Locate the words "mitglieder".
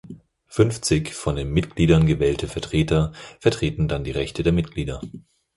4.51-4.99